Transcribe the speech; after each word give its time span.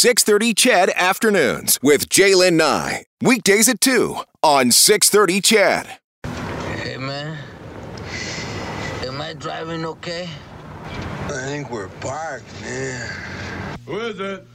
630 0.00 0.54
CHED 0.54 0.90
Afternoons 0.96 1.78
with 1.82 2.08
Jaylen 2.08 2.54
Nye. 2.54 3.04
Weekdays 3.20 3.68
at 3.68 3.82
2 3.82 4.16
on 4.42 4.70
630 4.70 5.42
CHED. 5.42 5.98
Hey, 6.78 6.96
man. 6.96 7.36
Am 9.04 9.20
I 9.20 9.34
driving 9.34 9.84
okay? 9.84 10.26
I 11.26 11.42
think 11.44 11.70
we're 11.70 11.88
parked, 12.00 12.46
man. 12.62 13.14
Who 13.84 13.98
is 13.98 14.18
it? 14.18 14.46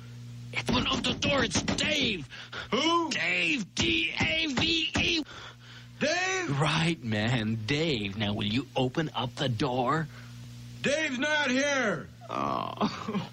Open 0.67 0.87
up 0.87 1.03
the 1.03 1.13
door. 1.13 1.43
It's 1.43 1.61
Dave. 1.61 2.27
Who? 2.71 3.11
Dave. 3.11 3.75
D 3.75 4.15
A 4.19 4.47
V 4.47 4.91
E. 4.99 5.23
Dave? 5.99 6.59
Right, 6.59 6.97
man. 7.03 7.59
Dave. 7.67 8.17
Now, 8.17 8.33
will 8.33 8.47
you 8.47 8.65
open 8.75 9.11
up 9.15 9.35
the 9.35 9.49
door? 9.49 10.07
Dave's 10.81 11.19
not 11.19 11.51
here. 11.51 12.07
Oh. 12.29 13.21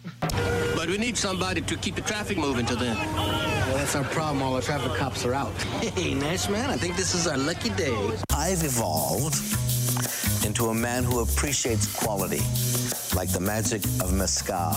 But 0.83 0.89
we 0.89 0.99
need 0.99 1.17
somebody 1.17 1.61
to 1.61 1.77
keep 1.77 1.95
the 1.95 2.01
traffic 2.01 2.37
moving 2.37 2.67
till 2.67 2.77
then. 2.77 2.97
Well, 2.97 3.77
that's 3.77 3.95
our 3.95 4.03
problem. 4.03 4.43
All 4.43 4.55
the 4.55 4.63
traffic 4.63 4.93
cops 4.95 5.25
are 5.25 5.33
out. 5.33 5.53
Hey, 5.81 6.15
nice 6.15 6.49
man. 6.49 6.71
I 6.71 6.77
think 6.77 6.97
this 6.97 7.15
is 7.15 7.29
our 7.29 7.39
lucky 7.39 7.71
day. 7.71 7.97
I've 8.35 8.65
evolved 8.65 9.37
into 10.45 10.67
a 10.67 10.75
man 10.75 11.05
who 11.05 11.21
appreciates 11.21 11.87
quality, 11.95 12.43
like 13.15 13.29
the 13.31 13.41
magic 13.41 13.85
of 14.01 14.13
mezcal. 14.13 14.77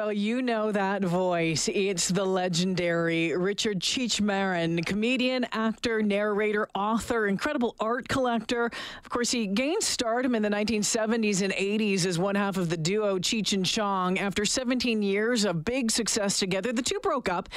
Well, 0.00 0.14
you 0.14 0.40
know 0.40 0.72
that 0.72 1.04
voice. 1.04 1.68
It's 1.68 2.08
the 2.08 2.24
legendary 2.24 3.36
Richard 3.36 3.80
Cheech 3.80 4.18
Marin, 4.18 4.82
comedian, 4.82 5.44
actor, 5.52 6.00
narrator, 6.00 6.66
author, 6.74 7.26
incredible 7.26 7.76
art 7.78 8.08
collector. 8.08 8.70
Of 9.04 9.10
course, 9.10 9.30
he 9.30 9.46
gained 9.46 9.82
stardom 9.82 10.34
in 10.34 10.40
the 10.40 10.48
1970s 10.48 11.42
and 11.42 11.52
80s 11.52 12.06
as 12.06 12.18
one 12.18 12.34
half 12.34 12.56
of 12.56 12.70
the 12.70 12.78
duo 12.78 13.18
Cheech 13.18 13.52
and 13.52 13.66
Chong. 13.66 14.18
After 14.18 14.46
17 14.46 15.02
years 15.02 15.44
of 15.44 15.66
big 15.66 15.90
success 15.90 16.38
together, 16.38 16.72
the 16.72 16.80
two 16.80 16.98
broke 17.00 17.28
up, 17.28 17.50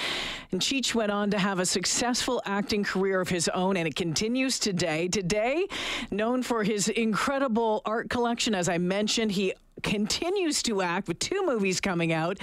and 0.51 0.59
Cheech 0.59 0.93
went 0.93 1.13
on 1.13 1.31
to 1.31 1.39
have 1.39 1.59
a 1.59 1.65
successful 1.65 2.41
acting 2.45 2.83
career 2.83 3.21
of 3.21 3.29
his 3.29 3.47
own, 3.47 3.77
and 3.77 3.87
it 3.87 3.95
continues 3.95 4.59
today. 4.59 5.07
Today, 5.07 5.65
known 6.11 6.43
for 6.43 6.65
his 6.65 6.89
incredible 6.89 7.81
art 7.85 8.09
collection, 8.09 8.53
as 8.53 8.67
I 8.67 8.79
mentioned, 8.79 9.31
he 9.31 9.53
continues 9.83 10.63
to 10.63 10.81
act 10.81 11.07
with 11.07 11.19
two 11.19 11.45
movies 11.45 11.79
coming 11.79 12.13
out. 12.13 12.39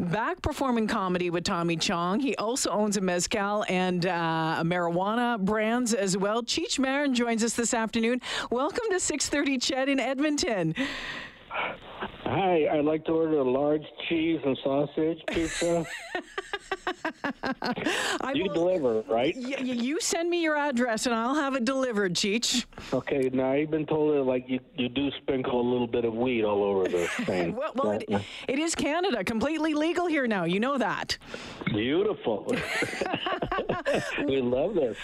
Back 0.00 0.42
performing 0.42 0.86
comedy 0.88 1.30
with 1.30 1.44
Tommy 1.44 1.76
Chong. 1.76 2.20
He 2.20 2.34
also 2.36 2.70
owns 2.70 2.96
a 2.96 3.00
mezcal 3.00 3.64
and 3.68 4.06
uh, 4.06 4.62
marijuana 4.64 5.38
brands 5.38 5.94
as 5.94 6.16
well. 6.16 6.42
Cheech 6.42 6.78
Marin 6.78 7.14
joins 7.14 7.44
us 7.44 7.54
this 7.54 7.74
afternoon. 7.74 8.20
Welcome 8.50 8.86
to 8.90 8.96
6:30 8.96 9.58
Ched 9.58 9.88
in 9.88 10.00
Edmonton. 10.00 10.74
Hi, 12.28 12.68
I'd 12.70 12.84
like 12.84 13.06
to 13.06 13.12
order 13.12 13.38
a 13.38 13.50
large 13.50 13.84
cheese 14.06 14.38
and 14.44 14.58
sausage 14.62 15.18
pizza. 15.28 15.86
You 18.34 18.44
will- 18.44 18.54
deliver, 18.54 19.00
right? 19.08 19.34
Y- 19.36 19.56
you 19.62 20.00
send 20.00 20.28
me 20.28 20.42
your 20.42 20.56
address 20.56 21.06
and 21.06 21.14
I'll 21.14 21.34
have 21.34 21.54
it 21.54 21.64
delivered, 21.64 22.14
Cheech. 22.14 22.66
Okay, 22.92 23.30
now 23.32 23.52
I've 23.52 23.70
been 23.70 23.86
told 23.86 24.14
that 24.14 24.22
like 24.22 24.44
you, 24.48 24.60
you 24.76 24.88
do 24.88 25.10
sprinkle 25.22 25.60
a 25.60 25.66
little 25.68 25.86
bit 25.86 26.04
of 26.04 26.14
weed 26.14 26.44
all 26.44 26.62
over 26.62 26.86
the 26.88 27.06
thing. 27.24 27.54
Well, 27.56 27.72
well 27.74 27.90
it, 27.92 28.04
it 28.48 28.58
is 28.58 28.74
Canada, 28.74 29.24
completely 29.24 29.72
legal 29.74 30.06
here 30.06 30.26
now. 30.26 30.44
You 30.44 30.60
know 30.60 30.76
that. 30.78 31.16
Beautiful. 31.66 32.46
we 34.26 34.40
love 34.42 34.74
this. 34.74 34.96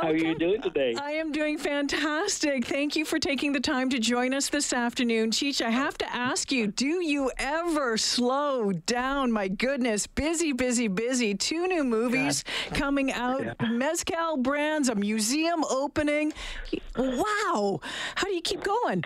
How 0.00 0.08
are 0.08 0.16
you 0.16 0.34
doing 0.36 0.60
today? 0.62 0.94
I 1.00 1.12
am 1.12 1.30
doing 1.32 1.58
fantastic. 1.58 2.64
Thank 2.66 2.96
you 2.96 3.04
for 3.04 3.18
taking 3.18 3.52
the 3.52 3.60
time 3.60 3.88
to 3.90 3.98
join 4.00 4.34
us 4.34 4.48
this 4.48 4.72
afternoon. 4.72 5.30
Cheech, 5.30 5.60
I 5.64 5.70
have 5.70 5.96
to 5.98 6.14
ask 6.14 6.50
you, 6.50 6.63
do 6.66 7.02
you 7.02 7.30
ever 7.38 7.96
slow 7.96 8.72
down? 8.72 9.32
My 9.32 9.48
goodness, 9.48 10.06
busy, 10.06 10.52
busy, 10.52 10.88
busy. 10.88 11.34
Two 11.34 11.66
new 11.66 11.84
movies 11.84 12.44
coming 12.72 13.12
out, 13.12 13.44
Mezcal 13.70 14.36
brands, 14.38 14.88
a 14.88 14.94
museum 14.94 15.64
opening. 15.64 16.32
Wow. 16.96 17.80
How 18.14 18.26
do 18.26 18.34
you 18.34 18.42
keep 18.42 18.62
going? 18.62 19.04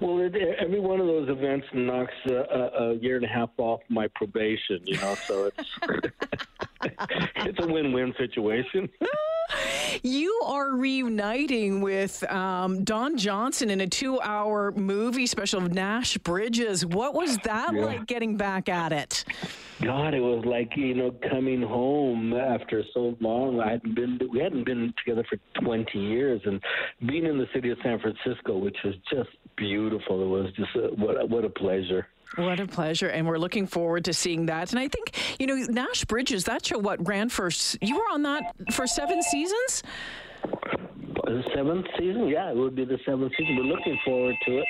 Well, 0.00 0.20
it, 0.20 0.34
every 0.58 0.80
one 0.80 1.00
of 1.00 1.06
those 1.06 1.28
events 1.28 1.66
knocks 1.74 2.12
a, 2.28 2.34
a, 2.34 2.90
a 2.90 2.94
year 2.94 3.16
and 3.16 3.24
a 3.24 3.28
half 3.28 3.50
off 3.58 3.80
my 3.88 4.08
probation, 4.14 4.80
you 4.84 4.96
know, 4.96 5.14
so 5.14 5.46
it's 5.46 5.70
it's 7.36 7.58
a 7.58 7.66
win-win 7.66 8.14
situation. 8.16 8.88
You 10.02 10.40
are 10.44 10.70
reuniting 10.70 11.80
with 11.80 12.22
um, 12.30 12.84
Don 12.84 13.16
Johnson 13.16 13.70
in 13.70 13.80
a 13.80 13.86
two 13.86 14.20
hour 14.20 14.72
movie 14.72 15.26
special 15.26 15.64
of 15.64 15.72
Nash 15.72 16.16
Bridges. 16.18 16.84
What 16.84 17.14
was 17.14 17.38
that 17.38 17.72
Yeah. 17.72 17.84
like 17.84 18.06
getting 18.06 18.36
back 18.36 18.68
at 18.68 18.92
it? 18.92 19.24
God, 19.82 20.14
it 20.14 20.20
was 20.20 20.44
like 20.46 20.76
you 20.76 20.94
know 20.94 21.14
coming 21.30 21.62
home 21.62 22.32
after 22.34 22.82
so 22.94 23.16
long. 23.20 23.60
I 23.60 23.72
hadn't 23.72 23.94
been 23.94 24.18
we 24.32 24.40
hadn't 24.40 24.64
been 24.64 24.92
together 25.04 25.24
for 25.28 25.38
20 25.60 25.98
years, 25.98 26.40
and 26.44 26.60
being 27.06 27.26
in 27.26 27.38
the 27.38 27.46
city 27.54 27.70
of 27.70 27.78
San 27.82 27.98
Francisco, 27.98 28.56
which 28.58 28.76
was 28.84 28.94
just 29.12 29.30
beautiful. 29.56 30.22
It 30.22 30.28
was 30.28 30.52
just 30.56 30.74
a, 30.76 30.94
what 30.94 31.20
a, 31.20 31.26
what 31.26 31.44
a 31.44 31.50
pleasure. 31.50 32.06
What 32.34 32.60
a 32.60 32.66
pleasure. 32.66 33.08
And 33.08 33.26
we're 33.26 33.38
looking 33.38 33.66
forward 33.66 34.04
to 34.06 34.12
seeing 34.12 34.46
that. 34.46 34.70
And 34.72 34.78
I 34.78 34.88
think, 34.88 35.12
you 35.38 35.46
know, 35.46 35.54
Nash 35.54 36.04
Bridges, 36.04 36.44
that 36.44 36.66
show, 36.66 36.78
what 36.78 37.06
ran 37.06 37.28
for, 37.28 37.48
you 37.80 37.96
were 37.96 38.08
on 38.12 38.22
that 38.24 38.54
for 38.72 38.86
seven 38.86 39.22
seasons? 39.22 39.82
The 41.24 41.42
seventh 41.54 41.86
season, 41.98 42.28
yeah, 42.28 42.50
it 42.50 42.56
would 42.56 42.74
be 42.74 42.84
the 42.84 42.98
seventh 43.06 43.32
season. 43.38 43.56
We're 43.56 43.64
looking 43.64 43.98
forward 44.04 44.34
to 44.46 44.58
it. 44.58 44.66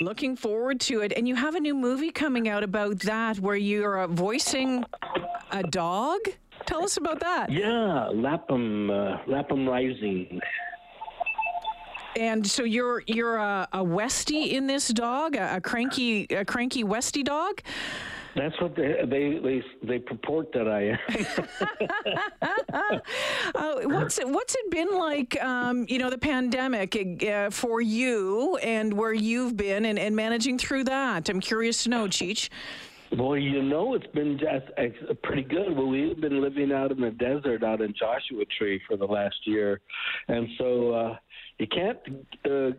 Looking 0.00 0.36
forward 0.36 0.80
to 0.80 1.00
it. 1.00 1.12
And 1.16 1.28
you 1.28 1.36
have 1.36 1.54
a 1.54 1.60
new 1.60 1.74
movie 1.74 2.10
coming 2.10 2.48
out 2.48 2.62
about 2.62 3.00
that 3.00 3.38
where 3.38 3.56
you're 3.56 4.00
uh, 4.00 4.06
voicing 4.08 4.84
a 5.52 5.62
dog. 5.62 6.20
Tell 6.66 6.82
us 6.82 6.96
about 6.96 7.20
that. 7.20 7.50
Yeah, 7.50 8.08
Lapham, 8.08 8.90
uh, 8.90 9.18
Lapham 9.26 9.68
Rising. 9.68 10.40
And 12.16 12.46
so 12.46 12.64
you're 12.64 13.02
you're 13.06 13.36
a, 13.36 13.68
a 13.72 13.84
Westie 13.84 14.52
in 14.52 14.66
this 14.66 14.88
dog, 14.88 15.36
a, 15.36 15.56
a 15.56 15.60
cranky 15.60 16.24
a 16.30 16.44
cranky 16.44 16.82
Westie 16.82 17.22
dog. 17.24 17.60
That's 18.34 18.58
what 18.60 18.74
they 18.74 19.00
they 19.06 19.38
they, 19.38 19.62
they 19.82 19.98
purport 19.98 20.52
that 20.52 20.68
I 20.68 20.96
am. 20.96 20.98
Uh, 23.54 23.80
what's 23.84 24.18
it, 24.18 24.28
what's 24.28 24.54
it 24.54 24.70
been 24.70 24.98
like? 24.98 25.42
Um, 25.42 25.86
you 25.88 25.98
know, 25.98 26.10
the 26.10 26.18
pandemic 26.18 27.22
uh, 27.26 27.48
for 27.50 27.80
you 27.80 28.56
and 28.58 28.92
where 28.92 29.14
you've 29.14 29.56
been 29.56 29.86
and, 29.86 29.98
and 29.98 30.14
managing 30.14 30.58
through 30.58 30.84
that. 30.84 31.28
I'm 31.28 31.40
curious 31.40 31.84
to 31.84 31.88
know, 31.88 32.06
Cheech. 32.06 32.50
Well, 33.12 33.36
you 33.36 33.62
know, 33.62 33.94
it's 33.94 34.06
been 34.08 34.38
just 34.38 34.66
it's 34.76 34.96
pretty 35.22 35.42
good. 35.42 35.76
Well, 35.76 35.86
we've 35.86 36.20
been 36.20 36.42
living 36.42 36.72
out 36.72 36.90
in 36.90 37.00
the 37.00 37.12
desert, 37.12 37.62
out 37.62 37.80
in 37.80 37.94
Joshua 37.98 38.44
Tree, 38.58 38.80
for 38.86 38.96
the 38.96 39.06
last 39.06 39.36
year, 39.44 39.80
and 40.28 40.48
so 40.58 40.90
uh, 40.92 41.16
you 41.58 41.66
can't, 41.66 41.98
uh, 42.44 42.70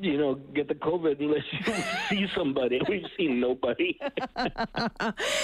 you 0.00 0.16
know, 0.16 0.34
get 0.34 0.68
the 0.68 0.74
COVID 0.74 1.20
unless 1.20 1.44
you 1.52 1.74
see 2.08 2.26
somebody. 2.34 2.80
We've 2.88 3.04
seen 3.16 3.40
nobody. 3.40 3.98
rabbits. 4.36 4.60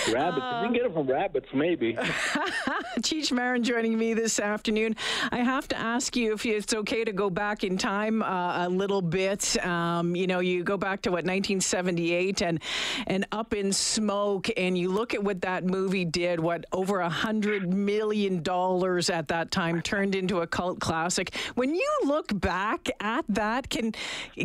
We 0.06 0.12
can 0.12 0.72
get 0.72 0.86
it 0.86 0.92
from 0.92 1.06
rabbits, 1.06 1.48
maybe. 1.52 1.94
Cheech 3.00 3.30
Marin 3.30 3.62
joining 3.62 3.98
me 3.98 4.14
this 4.14 4.40
afternoon. 4.40 4.96
I 5.30 5.38
have 5.38 5.68
to 5.68 5.78
ask 5.78 6.16
you 6.16 6.32
if 6.32 6.46
it's 6.46 6.72
okay 6.72 7.04
to 7.04 7.12
go 7.12 7.28
back 7.28 7.62
in 7.62 7.76
time 7.76 8.22
uh, 8.22 8.66
a 8.66 8.68
little 8.68 9.02
bit. 9.02 9.62
Um, 9.64 10.16
you 10.16 10.26
know, 10.26 10.40
you 10.40 10.64
go 10.64 10.76
back 10.78 11.02
to 11.02 11.10
what 11.10 11.24
1978 11.24 12.42
and 12.42 12.60
and 13.06 13.26
Up 13.32 13.52
in 13.52 13.72
Smoke, 13.72 14.48
and 14.56 14.78
you 14.78 14.90
look 14.90 15.14
at 15.14 15.22
what 15.22 15.42
that 15.42 15.64
movie 15.64 16.06
did. 16.06 16.40
What 16.40 16.64
over 16.72 17.00
a 17.00 17.08
hundred 17.08 17.72
million 17.72 18.42
dollars 18.42 19.10
at 19.10 19.28
that 19.28 19.50
time 19.50 19.82
turned 19.82 20.14
into 20.14 20.40
a 20.40 20.46
cult 20.46 20.80
classic. 20.80 21.34
When 21.54 21.74
you 21.74 21.90
look 22.04 22.38
back 22.40 22.88
at 23.00 23.24
that, 23.28 23.68
can 23.68 23.92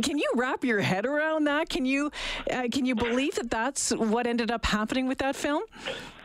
can 0.01 0.17
you 0.17 0.31
wrap 0.35 0.63
your 0.63 0.81
head 0.81 1.05
around 1.05 1.45
that? 1.45 1.69
Can 1.69 1.85
you 1.85 2.11
uh, 2.51 2.67
can 2.71 2.85
you 2.85 2.95
believe 2.95 3.35
that 3.35 3.49
that's 3.49 3.91
what 3.91 4.27
ended 4.27 4.51
up 4.51 4.65
happening 4.65 5.07
with 5.07 5.19
that 5.19 5.35
film? 5.35 5.63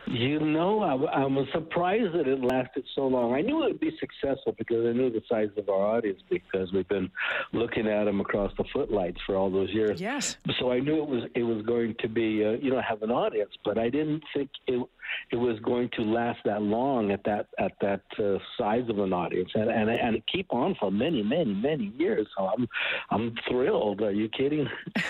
You 0.09 0.39
know, 0.39 0.81
I, 0.81 1.21
I 1.21 1.25
was 1.25 1.47
surprised 1.53 2.15
that 2.15 2.27
it 2.27 2.41
lasted 2.41 2.83
so 2.95 3.05
long. 3.05 3.33
I 3.33 3.41
knew 3.41 3.63
it 3.63 3.67
would 3.67 3.79
be 3.79 3.95
successful 3.99 4.55
because 4.57 4.87
I 4.87 4.93
knew 4.93 5.11
the 5.11 5.21
size 5.29 5.49
of 5.55 5.69
our 5.69 5.97
audience 5.97 6.19
because 6.31 6.73
we've 6.73 6.87
been 6.87 7.11
looking 7.53 7.87
at 7.87 8.05
them 8.05 8.19
across 8.19 8.51
the 8.57 8.63
footlights 8.73 9.19
for 9.27 9.35
all 9.35 9.51
those 9.51 9.69
years. 9.69 10.01
Yes. 10.01 10.37
So 10.59 10.71
I 10.71 10.79
knew 10.79 11.03
it 11.03 11.07
was 11.07 11.23
it 11.35 11.43
was 11.43 11.63
going 11.63 11.95
to 11.99 12.07
be 12.09 12.43
uh, 12.43 12.51
you 12.51 12.71
know 12.71 12.81
have 12.81 13.03
an 13.03 13.11
audience, 13.11 13.51
but 13.63 13.77
I 13.77 13.89
didn't 13.89 14.23
think 14.33 14.49
it 14.65 14.83
it 15.31 15.35
was 15.35 15.59
going 15.59 15.89
to 15.95 16.01
last 16.01 16.39
that 16.45 16.61
long 16.61 17.11
at 17.11 17.23
that 17.25 17.47
at 17.57 17.73
that 17.81 18.01
uh, 18.17 18.37
size 18.57 18.89
of 18.89 18.99
an 18.99 19.13
audience, 19.13 19.49
and 19.53 19.69
and 19.69 19.89
and 19.89 20.21
keep 20.31 20.47
on 20.53 20.75
for 20.79 20.91
many 20.91 21.23
many 21.23 21.53
many 21.53 21.93
years. 21.97 22.27
So 22.37 22.47
I'm 22.47 22.67
I'm 23.09 23.35
thrilled. 23.49 24.01
Are 24.01 24.11
you 24.11 24.29
kidding? 24.29 24.67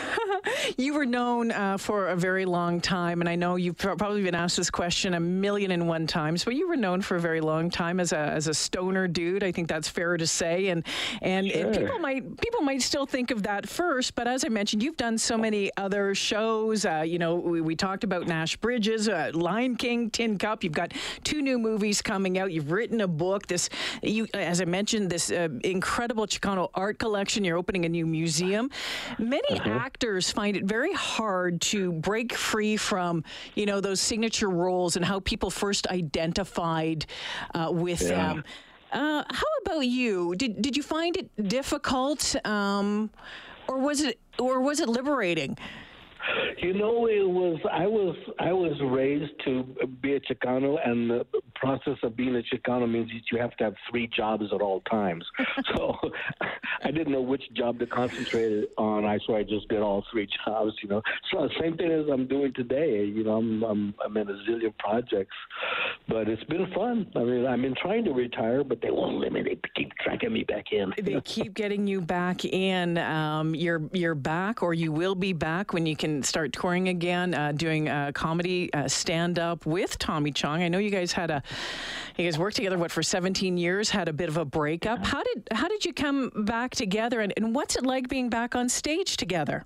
You 0.78 0.94
were 0.94 1.06
known 1.06 1.52
uh, 1.52 1.78
for 1.78 2.08
a 2.08 2.16
very 2.16 2.46
long 2.46 2.80
time, 2.80 3.22
and 3.22 3.30
I 3.30 3.36
know 3.36 3.56
you've 3.56 3.78
probably 3.78 4.24
been 4.24 4.36
asked 4.36 4.58
this 4.58 4.70
question 4.70 5.14
a 5.14 5.20
million 5.20 5.72
and 5.72 5.88
one 5.88 6.08
times, 6.08 6.46
but 6.46 6.56
you 6.56 6.68
were 6.68 6.76
known 6.76 7.02
for 7.02 7.16
a 7.16 7.20
very 7.20 7.42
long 7.42 7.70
time 7.70 8.00
as 8.00 8.14
a 8.14 8.18
as 8.18 8.48
a 8.48 8.54
stoner 8.54 9.08
dude. 9.08 9.44
I 9.44 9.52
think 9.52 9.68
that's 9.68 9.90
fair 9.90 10.18
to 10.18 10.28
say, 10.28 10.68
and 10.68 10.86
and, 11.22 11.48
and 11.48 11.76
people 11.76 12.00
might 12.00 12.40
people 12.40 12.62
might 12.62 12.82
still 12.82 13.06
think 13.06 13.32
of 13.32 13.44
that 13.44 13.68
first, 13.68 14.16
but 14.16 14.28
as 14.28 14.46
I 14.46 14.50
mentioned, 14.50 14.84
you've 14.84 14.98
done 14.98 15.18
so 15.18 15.38
many 15.38 15.72
other 15.78 16.16
shows. 16.16 16.86
Uh, 16.86 17.04
you 17.06 17.20
know, 17.20 17.36
we, 17.36 17.62
we 17.62 17.76
talked 17.76 18.04
about 18.04 18.28
Nash 18.28 18.56
Bridges, 18.58 19.10
uh, 19.10 19.32
Lion 19.34 19.76
King. 19.76 19.89
King, 19.90 20.10
Tin 20.12 20.38
Cup. 20.38 20.64
You've 20.64 20.74
got 20.74 20.94
two 21.24 21.42
new 21.42 21.58
movies 21.58 22.00
coming 22.00 22.38
out. 22.38 22.52
You've 22.52 22.72
written 22.72 23.02
a 23.02 23.08
book. 23.08 23.48
This, 23.48 23.70
you, 24.04 24.28
as 24.36 24.62
I 24.62 24.66
mentioned, 24.66 25.10
this 25.10 25.32
uh, 25.32 25.48
incredible 25.64 26.28
Chicano 26.28 26.70
art 26.76 27.00
collection. 27.00 27.44
You're 27.44 27.58
opening 27.58 27.86
a 27.86 27.90
new 27.90 28.06
museum. 28.06 28.70
Many 29.18 29.60
actors 29.62 30.30
find 30.30 30.56
it 30.56 30.66
very 30.66 30.94
hard 30.94 31.60
to 31.74 31.92
break 31.92 32.34
free 32.34 32.78
from, 32.78 33.24
you 33.56 33.66
know, 33.66 33.82
those 33.82 34.00
signature 34.00 34.50
roles 34.52 34.96
and 34.96 35.04
how 35.04 35.22
people 35.22 35.50
first 35.50 35.88
identified 35.88 37.08
uh, 37.56 37.72
with 37.74 38.02
Yeah. 38.04 38.10
them. 38.10 38.44
Uh, 38.92 39.24
how 39.30 39.48
about 39.66 39.82
you? 39.88 40.36
Did 40.36 40.62
did 40.62 40.78
you 40.78 40.84
find 40.84 41.16
it 41.18 41.30
difficult, 41.48 42.36
um, 42.46 43.10
or 43.68 43.78
was 43.80 44.02
it 44.02 44.20
or 44.40 44.62
was 44.62 44.80
it 44.80 44.90
liberating? 44.90 45.58
You 46.62 46.74
know, 46.74 47.08
it 47.08 47.28
was. 47.28 47.60
I 47.72 47.88
was. 47.88 48.16
I 48.40 48.52
was 48.52 48.74
raised 48.82 49.32
to 49.46 49.64
be 50.02 50.16
a 50.16 50.20
Chicano, 50.20 50.78
and 50.86 51.10
the 51.10 51.26
process 51.56 51.98
of 52.04 52.16
being 52.16 52.36
a 52.36 52.42
Chicano 52.42 52.90
means 52.90 53.10
that 53.10 53.22
you 53.32 53.40
have 53.40 53.56
to 53.58 53.66
have 53.66 53.76
three 53.90 54.08
jobs 54.08 54.46
at 54.54 54.62
all 54.62 54.82
times. 54.82 55.26
so 55.76 55.98
I 56.84 56.92
didn't 56.92 57.12
know 57.12 57.22
which 57.22 57.44
job 57.54 57.80
to 57.80 57.88
concentrate 57.88 58.70
on. 58.78 59.06
I 59.06 59.20
so 59.26 59.36
I 59.36 59.44
just 59.44 59.68
did 59.70 59.80
all 59.82 60.04
three 60.12 60.28
jobs. 60.46 60.74
You 60.84 60.90
know, 60.90 61.02
so 61.32 61.50
same 61.60 61.78
thing 61.78 61.92
as 61.92 62.06
I'm 62.12 62.28
doing 62.28 62.54
today. 62.54 63.06
You 63.06 63.24
know, 63.24 63.38
I'm 63.38 63.64
I'm, 63.64 63.94
I'm 64.04 64.18
in 64.18 64.30
a 64.30 64.34
zillion 64.50 64.78
projects, 64.78 65.36
but 66.08 66.28
it's 66.28 66.44
been 66.46 66.72
fun. 66.74 67.12
I 67.16 67.20
mean, 67.20 67.46
I've 67.46 67.62
been 67.62 67.76
trying 67.76 68.06
to 68.06 68.12
retire, 68.12 68.64
but 68.64 68.82
they 68.82 68.92
won't 68.92 69.20
let 69.20 69.32
me. 69.32 69.44
They 69.44 69.60
keep 69.76 69.94
tracking 69.96 70.34
me 70.34 70.44
back 70.44 70.72
in. 70.72 70.94
They 71.02 71.22
keep 71.22 71.54
getting 71.54 71.88
you 71.88 72.02
back 72.02 72.46
in. 72.46 72.98
Um, 72.98 73.56
you're 73.56 73.82
you're 73.94 74.16
back, 74.16 74.62
or 74.62 74.74
you 74.74 74.92
will 74.92 75.16
be 75.16 75.34
back 75.34 75.74
when 75.74 75.86
you 75.86 75.96
can 75.96 76.19
start 76.26 76.54
touring 76.54 76.90
again, 76.90 77.34
uh, 77.34 77.52
doing 77.52 77.90
uh, 77.90 78.12
comedy, 78.14 78.74
uh, 78.74 78.88
stand 78.88 79.40
up 79.40 79.66
with 79.66 79.98
Tommy 79.98 80.32
Chong. 80.32 80.62
I 80.62 80.68
know 80.68 80.78
you 80.78 80.90
guys 80.90 81.12
had 81.12 81.32
a, 81.32 81.44
you 82.18 82.26
guys 82.26 82.38
worked 82.38 82.56
together 82.56 82.78
what 82.78 82.92
for 82.92 83.04
17 83.04 83.58
years, 83.58 83.90
had 83.90 84.08
a 84.08 84.14
bit 84.14 84.30
of 84.30 84.38
a 84.38 84.46
breakup. 84.46 85.06
How 85.06 85.24
did 85.24 85.48
how 85.52 85.68
did 85.68 85.86
you 85.86 85.94
come 85.94 86.32
back 86.36 86.76
together, 86.76 87.22
and, 87.22 87.34
and 87.38 87.56
what's 87.56 87.76
it 87.76 87.86
like 87.86 88.08
being 88.08 88.30
back 88.30 88.56
on 88.56 88.70
stage 88.70 89.18
together? 89.18 89.66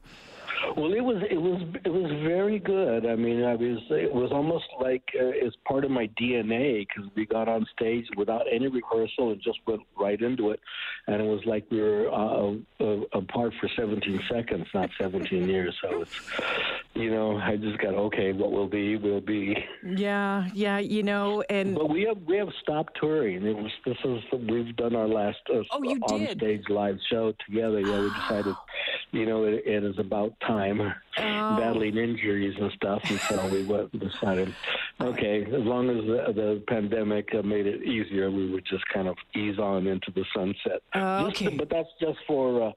Well, 0.78 0.94
it 0.94 1.02
was 1.04 1.22
it 1.30 1.42
was 1.42 1.62
it 1.86 1.90
was 1.92 2.12
very 2.24 2.60
good. 2.60 3.06
I 3.06 3.16
mean, 3.16 3.44
I 3.44 3.56
was 3.56 3.80
it 3.90 4.14
was 4.14 4.32
almost 4.32 4.66
like 4.80 5.04
uh, 5.16 5.26
it's 5.26 5.56
part 5.68 5.86
of 5.86 5.92
my 5.92 6.08
DNA 6.20 6.88
because 6.88 7.10
we 7.16 7.26
got 7.26 7.48
on 7.48 7.66
stage 7.76 8.06
without 8.18 8.44
any 8.52 8.68
rehearsal 8.68 9.32
and 9.32 9.42
just 9.42 9.60
went 9.68 9.82
right 9.98 10.20
into 10.22 10.52
it, 10.52 10.60
and 11.08 11.22
it 11.22 11.26
was 11.26 11.42
like 11.46 11.66
we 11.70 11.82
were 11.82 12.10
uh, 12.12 12.54
uh, 12.84 13.02
apart 13.14 13.54
for 13.60 13.70
17 13.76 14.22
seconds, 14.32 14.68
not 14.74 14.90
17 15.00 15.48
years. 15.48 15.76
So 15.82 16.02
it's, 16.02 16.22
you 16.94 17.12
know, 17.12 17.38
I 17.38 17.56
just 17.58 17.78
got 17.80 17.94
okay. 17.94 18.32
What 18.34 18.52
will 18.52 18.68
be 18.68 18.96
will 18.98 19.22
be. 19.22 19.56
Yeah, 19.86 20.48
yeah, 20.54 20.80
you 20.80 21.04
know, 21.04 21.44
and 21.50 21.76
But 21.76 21.90
we 21.90 22.04
have 22.04 22.22
we 22.26 22.38
have 22.38 22.50
stopped 22.62 22.98
touring. 23.00 23.46
It 23.46 23.56
was 23.56 23.72
this 23.86 23.98
is 24.06 24.22
we've 24.50 24.76
done 24.76 24.96
our 24.96 25.08
last 25.08 25.40
uh, 25.54 25.62
Oh, 25.72 25.84
you 25.84 26.00
on 26.10 26.20
did? 26.20 26.38
stage 26.38 26.64
live 26.70 26.98
show 27.10 27.34
together. 27.46 27.80
Yeah, 27.80 28.00
we 28.02 28.10
decided, 28.10 28.56
you 29.14 29.28
know, 29.28 29.46
it, 29.46 29.64
it 29.66 29.84
is 29.84 29.98
about 30.00 30.34
time. 30.42 30.82
Oh. 30.82 31.58
Battling 31.58 31.96
injuries 31.98 32.56
and 32.60 32.72
stuff, 32.72 33.04
and 33.06 33.20
so 33.20 33.48
we 33.50 33.64
went 33.64 33.98
decided, 34.00 34.54
okay, 35.00 35.44
as 35.44 35.64
long 35.64 35.88
as 35.92 35.98
the, 35.98 36.34
the 36.34 36.64
pandemic 36.68 37.30
uh, 37.36 37.44
made 37.44 37.68
it 37.68 37.84
easier, 37.84 38.32
we 38.32 38.50
would 38.50 38.66
just 38.66 38.84
kind 38.88 39.08
of 39.08 39.16
ease 39.36 39.60
on 39.60 39.86
into 39.86 40.10
the 40.12 40.26
sunset. 40.36 40.82
Oh, 40.96 41.28
okay. 41.28 41.56
but 41.56 41.70
that's 41.70 41.90
just 42.02 42.18
for 42.26 42.70
uh, 42.70 42.72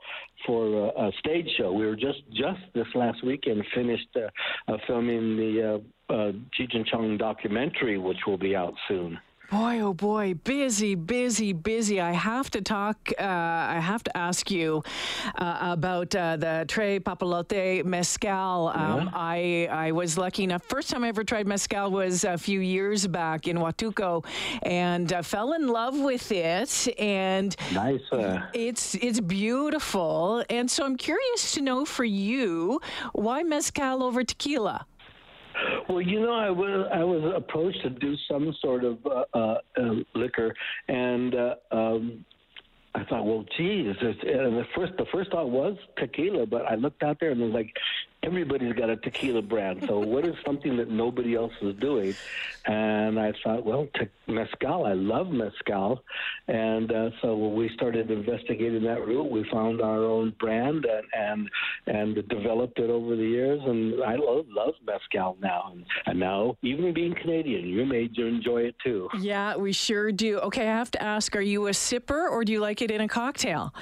for 0.44 0.92
uh, 0.96 1.08
a 1.08 1.12
stage 1.18 1.48
show. 1.56 1.72
We 1.72 1.86
were 1.86 1.96
just 1.96 2.22
just 2.30 2.60
this 2.74 2.86
last 2.94 3.24
weekend 3.24 3.64
finished 3.74 4.14
uh, 4.16 4.28
uh, 4.70 4.76
filming 4.86 5.36
the 5.38 5.80
uh, 6.10 6.12
uh, 6.12 6.32
Cheech 6.58 6.74
and 6.74 6.86
Chong 6.86 7.16
documentary, 7.16 7.96
which 7.96 8.18
will 8.26 8.38
be 8.38 8.54
out 8.54 8.74
soon. 8.86 9.18
Boy, 9.50 9.78
oh 9.80 9.94
boy, 9.94 10.34
busy, 10.34 10.96
busy, 10.96 11.52
busy. 11.52 12.00
I 12.00 12.10
have 12.12 12.50
to 12.50 12.60
talk, 12.60 13.12
uh, 13.16 13.22
I 13.22 13.78
have 13.80 14.02
to 14.02 14.16
ask 14.16 14.50
you 14.50 14.82
uh, 15.36 15.58
about 15.60 16.16
uh, 16.16 16.36
the 16.36 16.64
Tres 16.66 16.98
Papalote 17.00 17.84
Mezcal. 17.84 18.72
Um, 18.74 19.08
I, 19.14 19.68
I 19.70 19.92
was 19.92 20.18
lucky 20.18 20.42
enough, 20.42 20.64
first 20.64 20.90
time 20.90 21.04
I 21.04 21.08
ever 21.08 21.22
tried 21.22 21.46
Mezcal 21.46 21.92
was 21.92 22.24
a 22.24 22.36
few 22.36 22.58
years 22.58 23.06
back 23.06 23.46
in 23.46 23.56
Huatulco 23.56 24.26
and 24.64 25.12
uh, 25.12 25.22
fell 25.22 25.52
in 25.52 25.68
love 25.68 25.96
with 25.96 26.32
it. 26.32 26.88
And 26.98 27.54
Nice. 27.72 28.00
Uh, 28.10 28.46
it's 28.52 28.96
it's 28.96 29.20
beautiful. 29.20 30.42
And 30.50 30.68
so 30.68 30.84
I'm 30.84 30.96
curious 30.96 31.52
to 31.52 31.60
know 31.60 31.84
for 31.84 32.04
you, 32.04 32.80
why 33.12 33.44
Mezcal 33.44 34.02
over 34.02 34.24
tequila? 34.24 34.86
Well, 35.88 36.00
you 36.00 36.20
know, 36.20 36.32
I 36.32 36.50
was 36.50 36.88
I 36.92 37.04
was 37.04 37.34
approached 37.36 37.82
to 37.82 37.90
do 37.90 38.14
some 38.28 38.54
sort 38.60 38.84
of 38.84 38.98
uh, 39.06 39.24
uh, 39.34 39.58
uh, 39.78 39.94
liquor, 40.14 40.54
and 40.88 41.34
uh, 41.34 41.54
um, 41.70 42.24
I 42.94 43.04
thought, 43.04 43.26
well, 43.26 43.44
geez, 43.56 43.94
and 44.00 44.56
the 44.56 44.64
first 44.74 44.92
the 44.98 45.06
first 45.12 45.30
thought 45.30 45.50
was 45.50 45.76
tequila, 45.98 46.46
but 46.46 46.62
I 46.62 46.76
looked 46.76 47.02
out 47.02 47.18
there 47.20 47.30
and 47.30 47.40
it 47.40 47.44
was 47.44 47.52
like 47.52 47.72
everybody's 48.26 48.74
got 48.74 48.90
a 48.90 48.96
tequila 48.96 49.40
brand. 49.40 49.84
So 49.86 49.98
what 50.00 50.26
is 50.26 50.34
something 50.44 50.76
that 50.76 50.90
nobody 50.90 51.34
else 51.34 51.52
is 51.62 51.76
doing? 51.76 52.14
And 52.66 53.18
I 53.18 53.32
thought, 53.44 53.64
well, 53.64 53.86
te- 53.94 54.08
mezcal. 54.26 54.84
I 54.84 54.92
love 54.92 55.28
mezcal, 55.28 56.02
and 56.48 56.90
uh, 56.90 57.10
so 57.22 57.36
we 57.36 57.68
started 57.74 58.10
investigating 58.10 58.82
that 58.82 59.06
route, 59.06 59.30
we 59.30 59.48
found 59.50 59.80
our 59.80 60.02
own 60.02 60.34
brand 60.40 60.84
and 60.84 61.06
and 61.12 61.50
and 61.86 62.28
developed 62.28 62.80
it 62.80 62.90
over 62.90 63.14
the 63.14 63.24
years. 63.24 63.60
And 63.64 64.02
I 64.02 64.16
love 64.16 64.46
love 64.48 64.74
mezcal 64.84 65.36
now, 65.40 65.70
and, 65.72 65.84
and 66.06 66.18
now 66.18 66.56
even 66.62 66.92
being 66.92 67.14
Canadian, 67.14 67.66
you 67.66 67.86
may 67.86 68.10
enjoy 68.16 68.62
it 68.62 68.74
too. 68.82 69.08
Yeah, 69.20 69.56
we 69.56 69.72
sure 69.72 70.10
do. 70.10 70.38
Okay, 70.40 70.62
I 70.62 70.76
have 70.76 70.90
to 70.92 71.02
ask, 71.02 71.36
are 71.36 71.40
you 71.40 71.68
a 71.68 71.70
sipper 71.70 72.28
or 72.28 72.44
do 72.44 72.52
you 72.52 72.60
like 72.60 72.82
it 72.82 72.90
in 72.90 73.00
a 73.00 73.08
cocktail? 73.08 73.72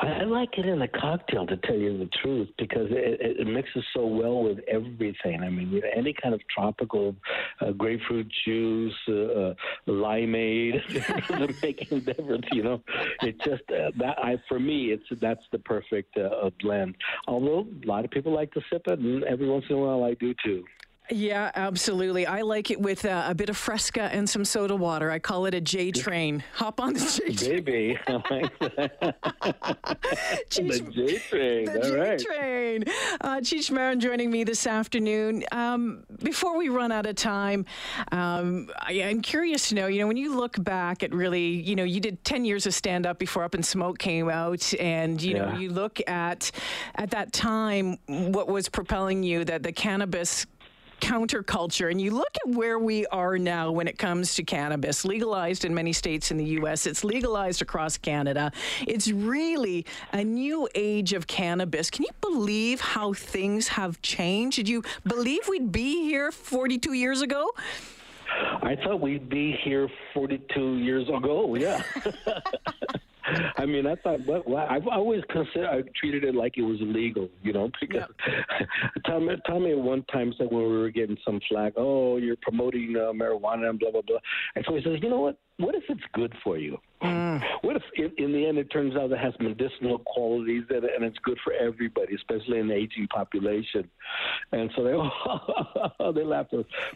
I, 0.00 0.06
I 0.06 0.24
like 0.24 0.58
it 0.58 0.66
in 0.66 0.80
a 0.82 0.88
cocktail, 0.88 1.46
to 1.46 1.56
tell 1.56 1.76
you 1.76 1.98
the 1.98 2.08
truth, 2.22 2.48
because 2.58 2.88
it, 2.90 3.38
it, 3.40 3.46
mixes 3.46 3.84
so 3.94 4.06
well 4.06 4.42
with 4.42 4.58
everything. 4.68 5.42
I 5.42 5.48
mean, 5.48 5.70
you 5.70 5.80
know, 5.80 5.88
any 5.94 6.14
kind 6.14 6.34
of 6.34 6.40
tropical 6.54 7.16
uh, 7.60 7.72
grapefruit 7.72 8.30
juice, 8.44 8.94
uh, 9.08 9.12
uh, 9.12 9.54
limeade, 9.86 10.80
doesn't 11.28 11.62
make 11.62 11.88
any 11.90 12.00
difference. 12.00 12.46
You 12.52 12.62
know, 12.62 12.82
it 13.22 13.38
just 13.38 13.62
uh, 13.70 13.90
that 13.98 14.18
I 14.18 14.40
for 14.48 14.60
me, 14.60 14.92
it's 14.92 15.20
that's 15.20 15.44
the 15.52 15.58
perfect 15.58 16.16
uh, 16.16 16.50
blend. 16.60 16.96
Although 17.26 17.66
a 17.82 17.86
lot 17.86 18.04
of 18.04 18.10
people 18.10 18.32
like 18.32 18.52
to 18.52 18.60
sip 18.70 18.82
it, 18.86 18.98
and 18.98 19.24
every 19.24 19.48
once 19.48 19.64
in 19.68 19.76
a 19.76 19.78
while 19.78 20.04
I 20.04 20.14
do 20.14 20.34
too. 20.44 20.64
Yeah, 21.10 21.50
absolutely. 21.54 22.26
I 22.26 22.42
like 22.42 22.70
it 22.70 22.80
with 22.80 23.04
uh, 23.04 23.24
a 23.26 23.34
bit 23.34 23.48
of 23.48 23.56
Fresca 23.56 24.02
and 24.02 24.28
some 24.28 24.44
soda 24.44 24.76
water. 24.76 25.10
I 25.10 25.18
call 25.18 25.46
it 25.46 25.54
a 25.54 25.60
J 25.60 25.90
train. 25.90 26.44
Hop 26.54 26.80
on 26.80 26.92
the 26.94 27.00
J 27.00 27.34
train. 27.34 27.64
Baby, 27.64 27.98
I 28.06 28.12
like 28.30 28.58
that. 28.58 29.98
the 30.50 30.90
J 30.92 31.18
train. 31.18 31.64
The 31.64 31.82
All 31.82 31.90
J 31.90 31.96
right. 31.98 32.18
train. 32.18 32.84
Uh, 33.20 33.36
Cheech 33.36 33.70
Marin 33.70 34.00
joining 34.00 34.30
me 34.30 34.44
this 34.44 34.66
afternoon. 34.66 35.44
Um, 35.52 36.04
before 36.22 36.58
we 36.58 36.68
run 36.68 36.92
out 36.92 37.06
of 37.06 37.16
time, 37.16 37.64
um, 38.12 38.68
I, 38.80 39.02
I'm 39.04 39.22
curious 39.22 39.68
to 39.70 39.74
know, 39.74 39.86
you 39.86 40.00
know, 40.00 40.06
when 40.06 40.16
you 40.18 40.36
look 40.36 40.62
back 40.62 41.02
at 41.02 41.14
really, 41.14 41.46
you 41.46 41.74
know, 41.74 41.84
you 41.84 42.00
did 42.00 42.22
10 42.24 42.44
years 42.44 42.66
of 42.66 42.74
stand 42.74 43.06
up 43.06 43.18
before 43.18 43.44
Up 43.44 43.54
in 43.54 43.62
Smoke 43.62 43.98
came 43.98 44.28
out, 44.28 44.74
and, 44.78 45.20
you 45.22 45.34
know, 45.34 45.56
you 45.56 45.70
look 45.70 46.00
at, 46.06 46.50
at 46.96 47.10
that 47.10 47.32
time, 47.32 47.96
what 48.06 48.48
was 48.48 48.68
propelling 48.68 49.22
you, 49.22 49.44
that 49.44 49.62
the 49.62 49.72
cannabis 49.72 50.46
counterculture 51.00 51.90
and 51.90 52.00
you 52.00 52.10
look 52.10 52.36
at 52.46 52.54
where 52.54 52.78
we 52.78 53.06
are 53.06 53.38
now 53.38 53.70
when 53.70 53.88
it 53.88 53.98
comes 53.98 54.34
to 54.34 54.42
cannabis 54.42 55.04
legalized 55.04 55.64
in 55.64 55.74
many 55.74 55.92
states 55.92 56.30
in 56.30 56.36
the 56.36 56.44
US 56.60 56.86
it's 56.86 57.04
legalized 57.04 57.62
across 57.62 57.96
Canada 57.96 58.52
it's 58.86 59.08
really 59.08 59.86
a 60.12 60.24
new 60.24 60.68
age 60.74 61.12
of 61.12 61.26
cannabis 61.26 61.90
can 61.90 62.04
you 62.04 62.10
believe 62.20 62.80
how 62.80 63.12
things 63.12 63.68
have 63.68 64.00
changed 64.02 64.56
did 64.56 64.68
you 64.68 64.82
believe 65.04 65.40
we'd 65.48 65.72
be 65.72 66.02
here 66.02 66.32
42 66.32 66.92
years 66.92 67.22
ago 67.22 67.50
I 68.62 68.76
thought 68.76 69.00
we'd 69.00 69.28
be 69.28 69.58
here 69.64 69.88
42 70.14 70.76
years 70.76 71.08
ago. 71.08 71.54
Yeah. 71.54 71.82
I 73.56 73.66
mean, 73.66 73.86
I 73.86 73.94
thought, 73.96 74.24
what, 74.26 74.48
what, 74.48 74.70
I've 74.70 74.86
always 74.86 75.22
considered, 75.30 75.68
I 75.68 75.82
treated 75.98 76.24
it 76.24 76.34
like 76.34 76.56
it 76.56 76.62
was 76.62 76.80
illegal, 76.80 77.28
you 77.42 77.52
know, 77.52 77.70
because 77.80 78.08
Tommy, 79.06 79.36
Tommy 79.46 79.72
at 79.72 79.78
one 79.78 80.04
time 80.04 80.32
said 80.38 80.48
when 80.50 80.62
we 80.62 80.78
were 80.78 80.90
getting 80.90 81.16
some 81.24 81.40
flack, 81.48 81.74
oh, 81.76 82.16
you're 82.16 82.36
promoting 82.42 82.94
uh, 82.96 83.12
marijuana 83.12 83.70
and 83.70 83.78
blah, 83.78 83.90
blah, 83.90 84.02
blah. 84.06 84.18
And 84.54 84.64
so 84.66 84.74
he 84.74 84.82
says, 84.82 84.98
you 85.02 85.10
know 85.10 85.20
what? 85.20 85.38
What 85.58 85.74
if 85.74 85.84
it's 85.88 86.04
good 86.14 86.34
for 86.42 86.56
you? 86.56 86.78
What 87.00 87.76
if, 87.76 87.82
in, 87.94 88.24
in 88.24 88.32
the 88.32 88.46
end, 88.46 88.58
it 88.58 88.70
turns 88.70 88.96
out 88.96 89.12
it 89.12 89.18
has 89.18 89.32
medicinal 89.40 90.00
qualities 90.00 90.64
and, 90.70 90.84
and 90.84 91.04
it's 91.04 91.18
good 91.22 91.38
for 91.44 91.52
everybody, 91.52 92.14
especially 92.14 92.58
in 92.58 92.68
the 92.68 92.74
aging 92.74 93.06
population? 93.08 93.88
And 94.52 94.70
so 94.74 94.82
they 94.82 94.94
oh, 94.94 96.12
they 96.12 96.24
laugh. 96.24 96.46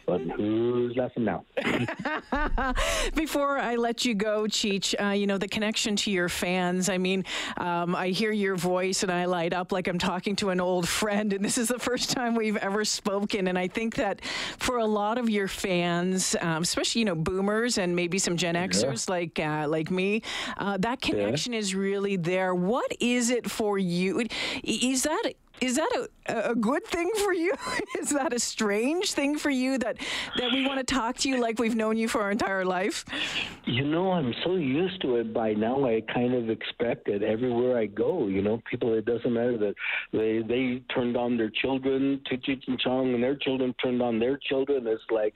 But 0.05 0.21
who's 0.35 0.95
laughing 0.97 1.25
now? 1.25 1.45
Before 3.15 3.57
I 3.57 3.75
let 3.75 4.03
you 4.03 4.13
go, 4.13 4.43
Cheech, 4.43 4.95
uh, 5.01 5.11
you 5.11 5.27
know, 5.27 5.37
the 5.37 5.47
connection 5.47 5.95
to 5.97 6.11
your 6.11 6.27
fans. 6.27 6.89
I 6.89 6.97
mean, 6.97 7.23
um, 7.57 7.95
I 7.95 8.09
hear 8.09 8.31
your 8.31 8.55
voice 8.55 9.03
and 9.03 9.11
I 9.11 9.25
light 9.25 9.53
up 9.53 9.71
like 9.71 9.87
I'm 9.87 9.99
talking 9.99 10.35
to 10.37 10.49
an 10.49 10.59
old 10.59 10.89
friend, 10.89 11.31
and 11.33 11.45
this 11.45 11.57
is 11.57 11.67
the 11.67 11.79
first 11.79 12.09
time 12.09 12.35
we've 12.35 12.57
ever 12.57 12.83
spoken. 12.83 13.47
And 13.47 13.57
I 13.57 13.67
think 13.67 13.95
that 13.95 14.23
for 14.57 14.77
a 14.77 14.85
lot 14.85 15.17
of 15.17 15.29
your 15.29 15.47
fans, 15.47 16.35
um, 16.41 16.63
especially, 16.63 16.99
you 16.99 17.05
know, 17.05 17.15
boomers 17.15 17.77
and 17.77 17.95
maybe 17.95 18.17
some 18.17 18.35
Gen 18.35 18.52
Xers 18.55 19.09
like, 19.09 19.39
uh, 19.39 19.67
like 19.67 19.91
me, 19.91 20.21
uh, 20.57 20.77
that 20.79 21.01
connection 21.01 21.53
is 21.53 21.75
really 21.75 22.15
there. 22.15 22.53
What 22.55 22.91
is 22.99 23.29
it 23.29 23.49
for 23.49 23.77
you? 23.77 24.25
Is 24.63 25.03
that 25.03 25.33
is 25.61 25.75
that 25.77 25.89
a, 25.95 26.22
a 26.25 26.55
good 26.55 26.85
thing 26.85 27.11
for 27.23 27.33
you? 27.33 27.53
is 27.99 28.09
that 28.09 28.33
a 28.33 28.39
strange 28.39 29.13
thing 29.13 29.37
for 29.37 29.49
you 29.49 29.77
that 29.79 29.97
that 30.37 30.51
we 30.51 30.65
want 30.65 30.79
to 30.79 30.93
talk 30.93 31.17
to 31.17 31.29
you 31.29 31.37
like 31.37 31.59
we've 31.59 31.75
known 31.75 31.97
you 31.97 32.07
for 32.07 32.21
our 32.21 32.31
entire 32.31 32.65
life? 32.65 33.05
You 33.65 33.85
know, 33.85 34.11
I'm 34.11 34.33
so 34.43 34.55
used 34.55 35.01
to 35.01 35.17
it 35.17 35.33
by 35.33 35.53
now. 35.53 35.85
I 35.85 36.01
kind 36.13 36.33
of 36.33 36.49
expect 36.49 37.07
it 37.07 37.23
everywhere 37.23 37.77
I 37.77 37.85
go. 37.85 38.27
You 38.27 38.41
know, 38.41 38.61
people. 38.69 38.93
It 38.93 39.05
doesn't 39.05 39.33
matter 39.33 39.57
that 39.57 39.75
they 40.11 40.41
they 40.41 40.83
turned 40.93 41.17
on 41.17 41.37
their 41.37 41.49
children 41.49 42.21
to 42.25 42.37
Cheech 42.37 42.67
and 42.67 42.79
Chong, 42.79 43.13
and 43.13 43.23
their 43.23 43.35
children 43.35 43.73
turned 43.81 44.01
on 44.01 44.19
their 44.19 44.37
children. 44.37 44.87
It's 44.87 45.01
like, 45.09 45.33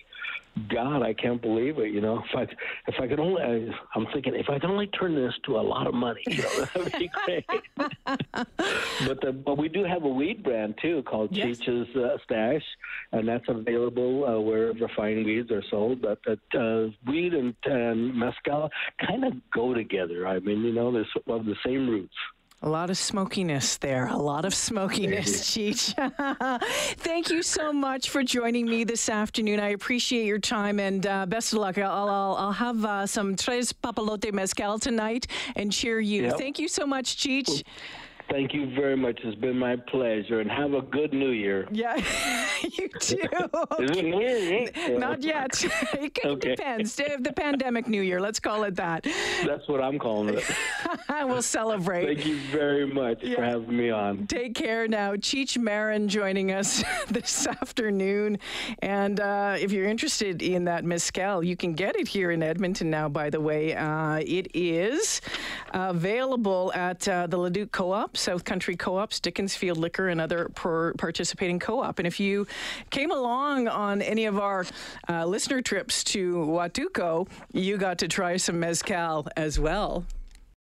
God, 0.69 1.03
I 1.03 1.13
can't 1.13 1.41
believe 1.41 1.77
it. 1.77 1.91
You 1.91 2.01
know, 2.01 2.19
if 2.19 2.35
I 2.35 2.43
if 2.87 2.99
I 2.99 3.07
could 3.07 3.19
only, 3.19 3.41
I, 3.41 3.69
I'm 3.95 4.07
thinking 4.13 4.35
if 4.35 4.49
I 4.49 4.59
could 4.59 4.69
only 4.69 4.87
turn 4.87 5.15
this 5.15 5.33
to 5.45 5.57
a 5.57 5.61
lot 5.61 5.87
of 5.87 5.93
money, 5.93 6.21
you 6.27 6.41
know, 6.41 6.65
that'd 6.73 6.99
be 6.99 7.09
great. 7.25 7.45
but 7.77 9.21
the, 9.21 9.31
but 9.45 9.57
we 9.57 9.69
do 9.69 9.83
have 9.83 10.03
a 10.03 10.09
weed 10.09 10.43
brand 10.43 10.76
too 10.81 11.03
called 11.03 11.35
Yes. 11.35 11.59
Cheech's 11.59 11.95
uh, 11.95 12.17
Stash, 12.23 12.63
and 13.11 13.27
that's 13.27 13.47
available 13.47 14.25
uh, 14.25 14.39
wherever 14.39 14.89
fine 14.95 15.23
weeds 15.23 15.51
are 15.51 15.63
sold. 15.69 16.01
But 16.01 16.19
that 16.25 16.39
uh, 16.57 16.91
weed 17.09 17.33
and, 17.33 17.55
and 17.65 18.15
mezcal 18.15 18.69
kind 19.05 19.25
of 19.25 19.33
go 19.51 19.73
together. 19.73 20.27
I 20.27 20.39
mean, 20.39 20.61
you 20.61 20.73
know, 20.73 20.91
they're 20.91 21.05
of 21.27 21.45
the 21.45 21.55
same 21.65 21.89
roots. 21.89 22.15
A 22.63 22.69
lot 22.69 22.89
of 22.89 22.97
smokiness 22.97 23.77
there. 23.77 24.07
A 24.07 24.17
lot 24.17 24.43
of 24.43 24.53
smokiness, 24.53 25.41
Cheech. 25.51 25.93
Thank 26.97 27.29
you 27.29 27.43
so 27.43 27.71
much 27.71 28.09
for 28.09 28.23
joining 28.23 28.65
me 28.65 28.83
this 28.83 29.09
afternoon. 29.09 29.59
I 29.59 29.69
appreciate 29.69 30.25
your 30.25 30.39
time 30.39 30.79
and 30.79 31.05
uh, 31.05 31.27
best 31.27 31.53
of 31.53 31.59
luck. 31.59 31.77
I'll, 31.77 32.09
I'll, 32.09 32.35
I'll 32.35 32.51
have 32.51 32.83
uh, 32.83 33.05
some 33.05 33.35
Tres 33.35 33.71
Papalote 33.73 34.33
Mezcal 34.33 34.79
tonight 34.79 35.27
and 35.55 35.71
cheer 35.71 35.99
you. 35.99 36.23
Yep. 36.23 36.37
Thank 36.39 36.57
you 36.57 36.67
so 36.67 36.87
much, 36.87 37.17
Cheech. 37.17 37.63
Thank 38.29 38.53
you 38.53 38.73
very 38.75 38.97
much. 38.97 39.19
It's 39.23 39.39
been 39.39 39.57
my 39.57 39.77
pleasure, 39.77 40.41
and 40.41 40.51
have 40.51 40.73
a 40.73 40.81
good 40.81 41.13
New 41.13 41.29
Year. 41.29 41.67
Yeah, 41.71 41.95
you 42.77 42.87
too. 42.99 43.17
Is 43.79 43.97
it 43.97 44.05
New 44.05 44.19
Year? 44.19 44.69
Yeah. 44.75 44.97
Not 44.97 45.23
yet. 45.23 45.63
it 45.93 46.17
Okay. 46.25 46.55
depends. 46.55 46.95
The 46.95 47.33
pandemic 47.35 47.87
New 47.87 48.01
Year. 48.01 48.19
Let's 48.19 48.39
call 48.39 48.63
it 48.63 48.75
that. 48.75 49.05
That's 49.45 49.67
what 49.67 49.81
I'm 49.81 49.99
calling 49.99 50.35
it. 50.35 50.43
we'll 51.09 51.41
celebrate. 51.41 52.05
Thank 52.15 52.25
you 52.27 52.37
very 52.51 52.85
much 52.85 53.21
for 53.21 53.43
having 53.43 53.75
me 53.75 53.89
on. 53.89 54.27
Take 54.27 54.55
care 54.55 54.87
now. 54.87 55.15
Cheech 55.15 55.57
Marin 55.57 56.07
joining 56.07 56.51
us 56.51 56.83
this 57.09 57.47
afternoon. 57.47 58.39
And 58.79 59.19
uh, 59.19 59.55
if 59.59 59.71
you're 59.71 59.87
interested 59.87 60.41
in 60.41 60.65
that 60.65 60.83
mezcal, 60.85 61.43
you 61.43 61.55
can 61.55 61.73
get 61.73 61.95
it 61.95 62.07
here 62.07 62.31
in 62.31 62.41
Edmonton 62.43 62.89
now, 62.89 63.09
by 63.09 63.29
the 63.29 63.39
way. 63.41 63.75
Uh, 63.75 64.21
it 64.25 64.47
is 64.53 65.21
available 65.73 66.71
at 66.73 67.07
uh, 67.07 67.27
the 67.27 67.37
Leduc 67.37 67.71
Co 67.71 67.91
op, 67.91 68.17
South 68.17 68.43
Country 68.43 68.75
Co 68.75 68.97
ops, 68.97 69.19
Dickinsfield 69.19 69.77
Liquor, 69.77 70.09
and 70.09 70.19
other 70.21 70.49
participating 70.97 71.59
co 71.59 71.81
op. 71.81 71.99
And 71.99 72.07
if 72.07 72.19
you 72.19 72.46
came 72.89 73.11
along 73.11 73.67
on 73.67 74.01
any 74.01 74.25
of 74.25 74.39
our 74.39 74.65
uh, 75.09 75.25
listener 75.25 75.61
trips 75.61 76.03
to 76.05 76.35
Huatulco, 76.35 77.27
you 77.53 77.77
got 77.77 77.97
to 77.99 78.07
try 78.07 78.37
some 78.37 78.59
mezcal 78.59 79.27
as 79.35 79.59
well. 79.59 80.05